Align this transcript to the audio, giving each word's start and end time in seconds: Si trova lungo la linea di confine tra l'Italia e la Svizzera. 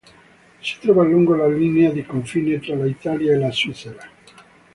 Si 0.63 0.79
trova 0.79 1.03
lungo 1.03 1.35
la 1.35 1.47
linea 1.47 1.91
di 1.91 2.03
confine 2.03 2.59
tra 2.59 2.73
l'Italia 2.73 3.33
e 3.33 3.37
la 3.37 3.51
Svizzera. 3.51 4.09